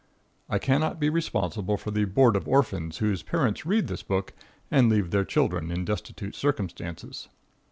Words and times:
I 0.49 0.57
cannot 0.57 0.99
be 0.99 1.11
responsible 1.11 1.77
for 1.77 1.91
the 1.91 2.05
board 2.05 2.35
of 2.35 2.47
orphans 2.47 2.97
whose 2.97 3.21
parents 3.21 3.67
read 3.67 3.85
this 3.85 4.01
book 4.01 4.33
and 4.71 4.89
leave 4.89 5.11
their 5.11 5.23
children 5.23 5.69
in 5.69 5.85
destitute 5.85 6.33
circumstances. 6.33 7.29